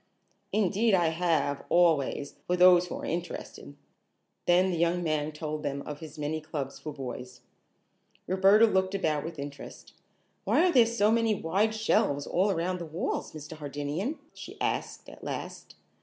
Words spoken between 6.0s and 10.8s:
many clubs for boys. Roberta looked about with interest. "Why are